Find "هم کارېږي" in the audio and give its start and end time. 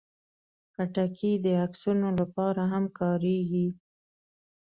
2.71-3.67